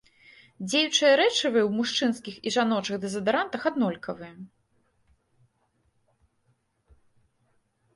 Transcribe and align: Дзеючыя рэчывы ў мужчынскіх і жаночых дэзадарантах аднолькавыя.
Дзеючыя 0.69 1.11
рэчывы 1.21 1.59
ў 1.63 1.65
мужчынскіх 1.81 2.35
і 2.47 2.55
жаночых 2.57 2.99
дэзадарантах 3.05 3.71
аднолькавыя. 3.73 4.35